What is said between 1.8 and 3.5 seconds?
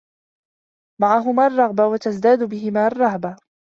وَتَزْدَادُ بِهِمَا الرَّهْبَةُ